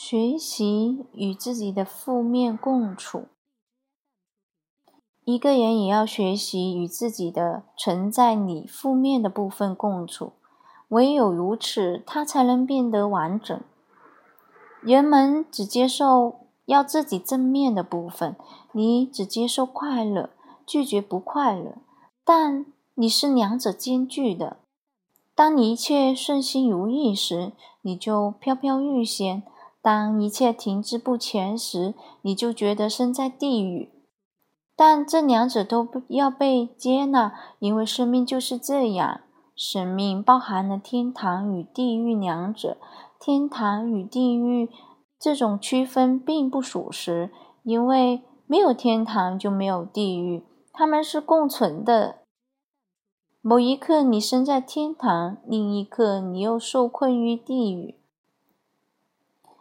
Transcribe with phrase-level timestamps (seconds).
[0.00, 3.24] 学习与自己的负面共处。
[5.24, 10.34] 一个人也要学习与自己的存在里负面的部分共处，
[10.90, 13.60] 唯有如此，他才能变得完整。
[14.82, 18.36] 人们只接受要自己正面的部分，
[18.70, 20.30] 你只接受快乐，
[20.64, 21.74] 拒绝不快乐。
[22.24, 24.58] 但你是两者兼具的。
[25.34, 27.50] 当你一切顺心如意时，
[27.82, 29.42] 你就飘飘欲仙。
[29.88, 33.90] 当一切停滞不前时，你就觉得身在地狱。
[34.76, 39.22] 但这两者都要被接纳，因为生命就是这样。
[39.56, 42.76] 生命包含了天堂与地狱两者。
[43.18, 44.68] 天堂与地狱
[45.18, 47.30] 这种区分并不属实，
[47.62, 52.16] 因为没有天堂就没有地狱，它们是共存的。
[53.40, 57.97] 某一刻你身在天堂，另一刻你又受困于地狱。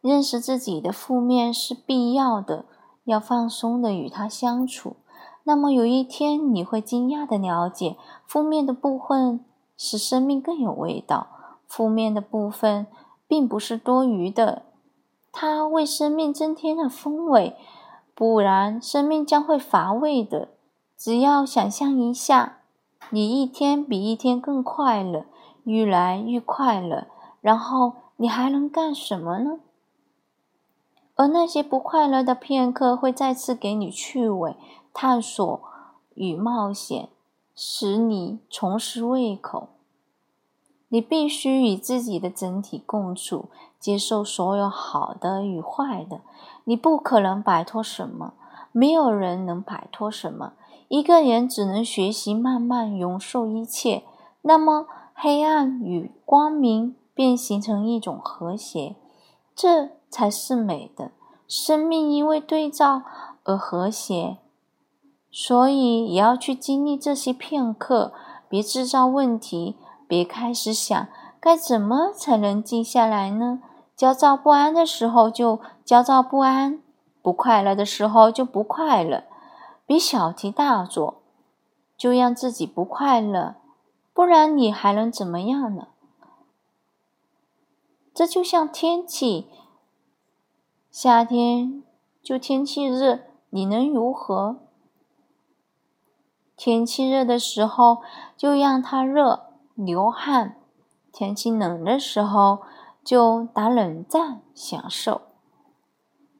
[0.00, 2.64] 认识自己的负面是必要的，
[3.04, 4.96] 要放松的与它相处。
[5.44, 9.44] 那么有一天你会惊讶的了解，负面的部分
[9.76, 11.26] 使生命更有味道。
[11.66, 12.86] 负面的部分
[13.28, 14.62] 并不是多余的，
[15.30, 17.56] 它为生命增添了风味。
[18.14, 20.48] 不然，生命将会乏味的。
[20.96, 22.58] 只要想象一下，
[23.10, 25.24] 你一天比一天更快乐，
[25.64, 27.06] 愈来愈快乐，
[27.40, 29.60] 然后你还能干什么呢？
[31.20, 34.56] 而那些不快乐的片刻会再次给你趣味、
[34.94, 35.60] 探索
[36.14, 37.10] 与冒险，
[37.54, 39.68] 使你重拾胃口。
[40.88, 46.22] 你必须与自己的整体共处，接受所有好的与坏的。
[46.64, 48.32] 你不可能摆脱什么，
[48.72, 50.54] 没有人能摆脱什么。
[50.88, 54.04] 一个人只能学习慢慢容受一切，
[54.40, 58.96] 那么黑暗与光明便形成一种和谐。
[59.54, 59.90] 这。
[60.10, 61.12] 才是美的
[61.46, 63.02] 生命，因为对照
[63.44, 64.38] 而和谐，
[65.30, 68.12] 所以也要去经历这些片刻。
[68.48, 69.76] 别制造问题，
[70.08, 71.06] 别开始想
[71.38, 73.62] 该怎么才能静下来呢？
[73.94, 76.82] 焦躁不安的时候就焦躁不安，
[77.22, 79.24] 不快乐的时候就不快乐。
[79.86, 81.22] 别小题大做，
[81.96, 83.54] 就让自己不快乐，
[84.12, 85.88] 不然你还能怎么样呢？
[88.12, 89.46] 这就像天气。
[90.90, 91.84] 夏天
[92.20, 93.20] 就天气热，
[93.50, 94.56] 你能如何？
[96.56, 97.98] 天气热的时候
[98.36, 100.56] 就让它热，流汗；
[101.12, 102.62] 天气冷的时候
[103.04, 105.20] 就打冷战，享受。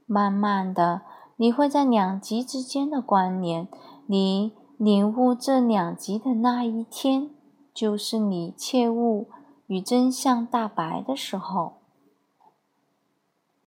[0.05, 1.03] 慢慢的，
[1.37, 3.69] 你会在两极之间的关联，
[4.07, 7.31] 你领悟这两极的那一天，
[7.73, 9.29] 就是你切悟
[9.69, 11.80] 与真相大白的时候。